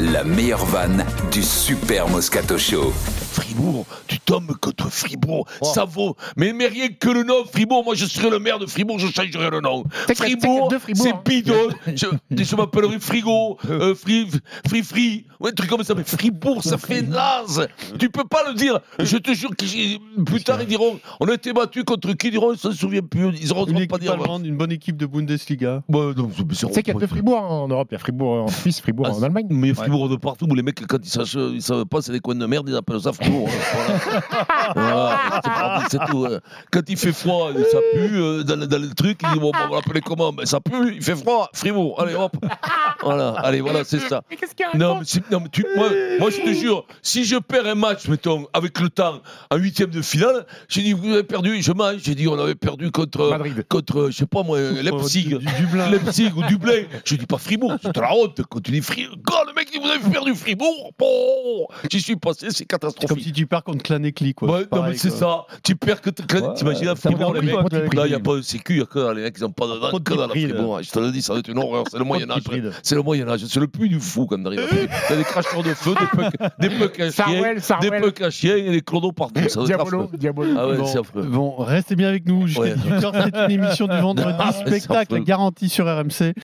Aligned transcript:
La 0.00 0.24
meilleure 0.24 0.64
vanne 0.66 1.04
du 1.30 1.42
Super 1.42 2.08
Moscato 2.08 2.58
Show. 2.58 2.92
Fribourg, 3.34 3.84
tu 4.06 4.18
tombes 4.20 4.52
contre 4.60 4.88
Fribourg, 4.90 5.46
ça 5.62 5.84
vaut. 5.84 6.16
Mais, 6.36 6.52
mais 6.52 6.66
rien 6.68 6.88
que 6.88 7.08
le 7.10 7.24
nom 7.24 7.44
Fribourg, 7.50 7.84
moi 7.84 7.94
je 7.94 8.06
serais 8.06 8.30
le 8.30 8.38
maire 8.38 8.58
de 8.58 8.66
Fribourg, 8.66 8.98
je 8.98 9.08
changerais 9.08 9.50
le 9.50 9.60
nom. 9.60 9.84
Fribourg, 10.14 10.72
c'est 10.94 11.10
hein. 11.12 11.20
bidon. 11.24 11.54
Je, 11.94 12.06
je 12.44 12.56
m'appellerais 12.56 12.98
Frigo, 12.98 13.58
euh, 13.68 13.94
Free, 13.94 14.28
Free 14.66 14.82
Free, 14.82 15.24
ouais, 15.40 15.50
un 15.50 15.54
truc 15.54 15.70
comme 15.70 15.82
ça. 15.84 15.94
Mais 15.94 16.04
Fribourg, 16.04 16.62
ça 16.62 16.78
fait 16.78 17.02
naze. 17.02 17.66
Tu 17.98 18.10
peux 18.10 18.24
pas 18.24 18.42
le 18.48 18.54
dire. 18.54 18.80
Je 18.98 19.16
te 19.16 19.32
jure 19.34 19.50
que 19.56 19.64
plus 20.24 20.42
tard 20.42 20.60
ils 20.60 20.66
diront, 20.66 20.98
on 21.20 21.26
a 21.28 21.34
été 21.34 21.52
battu 21.52 21.84
contre 21.84 22.12
qui 22.12 22.28
Ils 22.28 22.32
diront, 22.32 22.52
ils 22.52 22.58
s'en 22.58 22.72
souviennent 22.72 23.08
plus. 23.08 23.28
Ils 23.28 23.34
Une 23.36 23.40
n'oseront 23.42 23.86
pas 23.86 23.98
dire. 23.98 24.16
une 24.44 24.56
bonne 24.56 24.72
équipe 24.72 24.96
de 24.96 25.06
Bundesliga. 25.06 25.82
Bah, 25.88 26.12
c'est- 26.52 26.82
qu'il 26.82 26.94
y 26.94 26.96
a 26.96 27.00
deux 27.00 27.06
Fribourg 27.06 27.38
hein, 27.38 27.46
en 27.48 27.68
Europe. 27.68 27.88
Il 27.90 27.94
y 27.94 27.96
a 27.96 27.98
Fribourg 27.98 28.44
en 28.44 28.48
Suisse, 28.48 28.80
Fribourg 28.80 29.06
Ah, 29.10 29.14
en 29.14 29.22
Allemagne. 29.22 29.46
Mais 29.50 29.74
Fribourg 29.74 30.08
de 30.08 30.16
partout, 30.16 30.46
où 30.48 30.54
les 30.54 30.62
mecs, 30.62 30.86
quand 30.86 30.98
ils 31.02 31.08
savent, 31.08 31.28
ils 31.52 31.62
savent 31.62 31.84
pas, 31.86 32.02
c'est 32.02 32.12
des 32.12 32.20
coins 32.20 32.34
de 32.34 32.46
merde, 32.46 32.68
ils 32.68 32.76
appellent 32.76 33.00
ça 33.00 33.12
Fribourg. 33.12 33.23
Hein, 33.26 34.20
Voilà, 34.74 35.20
Voilà, 35.44 35.80
c'est 35.90 35.98
tout. 36.10 36.26
hein. 36.30 36.40
Quand 36.70 36.82
il 36.88 36.96
fait 36.96 37.12
froid, 37.12 37.50
ça 37.70 37.78
pue 37.92 38.16
euh, 38.20 38.42
dans, 38.42 38.56
le- 38.56 38.66
dans 38.66 38.78
le 38.80 38.88
truc, 38.94 39.18
ils 39.22 39.28
disent, 39.30 39.38
bon, 39.40 39.52
on 39.54 39.68
va 39.68 39.76
l'appeler 39.76 40.00
comment? 40.00 40.32
Mais 40.32 40.46
ça 40.46 40.60
pue, 40.60 40.94
il 40.96 41.02
fait 41.02 41.16
froid, 41.16 41.48
Fribourg, 41.52 42.00
allez 42.00 42.14
hop. 42.14 42.32
Voilà, 43.04 43.30
allez, 43.38 43.60
voilà, 43.60 43.84
c'est 43.84 43.98
ça. 44.00 44.22
Mais 44.30 44.36
qu'est-ce 44.36 44.54
qu'il 44.54 44.66
y 44.66 44.68
a 44.74 44.76
Non, 44.76 44.98
mais, 44.98 45.04
c'est- 45.04 45.30
non, 45.30 45.40
mais 45.40 45.48
tu, 45.50 45.64
moi, 45.76 45.88
moi, 46.18 46.30
je 46.30 46.40
te 46.40 46.52
jure, 46.54 46.84
si 47.02 47.24
je 47.24 47.36
perds 47.36 47.66
un 47.66 47.74
match, 47.74 48.08
mettons, 48.08 48.46
avec 48.52 48.78
le 48.80 48.88
temps, 48.88 49.20
en 49.50 49.56
huitième 49.56 49.90
de 49.90 50.02
finale, 50.02 50.46
j'ai 50.68 50.82
dit, 50.82 50.92
vous 50.92 51.10
avez 51.12 51.22
perdu, 51.22 51.60
je 51.62 51.72
mange, 51.72 51.96
j'ai 52.02 52.14
dit, 52.14 52.26
on 52.28 52.38
avait 52.38 52.54
perdu 52.54 52.90
contre, 52.90 53.30
Madrid. 53.30 53.64
contre 53.68 54.08
je 54.10 54.16
sais 54.16 54.26
pas 54.26 54.42
moi, 54.42 54.58
Leipzig. 54.60 55.24
Du, 55.28 55.38
du 55.38 55.44
Dublin. 55.60 55.90
Leipzig 55.90 56.30
ou 56.36 56.42
Dublin. 56.44 56.84
Je 57.04 57.16
dis 57.16 57.26
pas 57.26 57.38
Fribourg, 57.38 57.74
c'est 57.82 57.94
de 57.94 58.00
la 58.00 58.14
honte. 58.14 58.40
Quand 58.48 58.60
tu 58.60 58.70
dis 58.72 58.80
Fribourg, 58.80 59.44
le 59.46 59.54
mec 59.54 59.70
dit 59.72 59.78
vous 59.78 59.88
avez 59.88 60.10
perdu 60.10 60.34
Fribourg, 60.34 60.92
bon, 60.98 61.66
j'y 61.90 62.00
suis 62.00 62.16
passé, 62.16 62.46
c'est 62.50 62.56
C'est 62.58 62.64
comme 62.66 62.78
catastrophique. 62.80 63.24
si 63.24 63.32
tu 63.32 63.46
pars 63.46 63.62
contre 63.64 63.82
Clanekli, 63.82 64.34
quoi. 64.34 64.48
Ouais, 64.50 64.60
non, 64.60 64.66
pareil, 64.68 64.92
mais 64.92 64.96
c'est 64.98 65.08
quoi. 65.10 65.46
ça. 65.48 65.56
Tu 65.62 65.76
perds 65.76 66.00
que 66.00 66.10
t- 66.10 66.22
que- 66.24 66.38
Ouais, 66.38 66.54
t'imagines 66.54 66.88
à 66.88 66.96
ça 66.96 67.10
Fribourg, 67.10 67.34
les 67.34 67.42
mecs? 67.42 67.54
Là, 67.94 68.06
il 68.06 68.08
n'y 68.10 68.14
a 68.14 68.20
pas 68.20 68.36
de 68.36 68.42
sécu, 68.42 68.74
il 68.74 68.78
y 68.78 68.82
a 68.82 68.86
que 68.86 69.12
les 69.14 69.22
mecs, 69.22 69.34
ils 69.38 69.42
n'ont 69.42 69.50
pas 69.50 69.66
de 69.66 69.78
dents 69.78 69.88
Trop 69.88 69.98
de 69.98 70.04
que 70.04 70.14
dans 70.14 70.22
la. 70.22 70.28
Fribourg. 70.28 70.80
Je 70.82 70.90
te 70.90 70.98
le 70.98 71.10
dis, 71.10 71.22
ça 71.22 71.32
va 71.34 71.38
être 71.40 71.48
une 71.48 71.58
horreur. 71.58 71.84
C'est 71.90 71.98
le 71.98 72.04
Moyen-Âge. 72.04 72.42
C'est 72.82 72.93
le 72.94 73.02
Moyen-Âge. 73.02 73.44
C'est 73.48 73.60
le 73.60 73.66
puits 73.68 73.88
du 73.88 74.00
fou 74.00 74.26
quand 74.26 74.42
t'arrives 74.42 74.60
à 74.60 74.66
Fribourg. 74.66 74.88
T'as 75.08 75.16
des 75.16 75.24
cracheurs 75.24 75.62
de 75.62 75.74
feu, 75.74 75.94
des 76.60 76.68
pucks, 76.68 76.96
des 76.96 77.02
à 77.02 77.10
chien, 77.10 77.10
Sarwell, 77.10 77.54
des 77.56 77.60
Sarwell. 77.60 78.02
pucks 78.02 78.20
à 78.22 78.30
chien 78.30 78.56
et 78.56 78.70
des 78.70 78.80
clodos 78.80 79.12
partout. 79.12 79.48
Ça 79.48 79.62
Diabolo. 79.64 80.10
Diabolo. 80.16 80.54
Ah 80.56 80.68
ouais, 80.68 80.76
Bon, 80.78 80.86
c'est 80.86 80.98
affreux. 80.98 81.22
Bon, 81.22 81.56
restez 81.58 81.96
bien 81.96 82.08
avec 82.08 82.26
nous 82.26 82.46
jusqu'à 82.46 82.62
Ouais. 82.62 82.74
18h. 82.74 83.30
C'est 83.34 83.44
une 83.54 83.62
émission 83.62 83.86
du 83.86 83.96
vendredi. 84.00 84.34
Ah, 84.38 84.52
c'est 84.52 84.66
Spectacle 84.80 85.22
garanti 85.22 85.68
sur 85.68 85.84
RMC. 85.86 86.32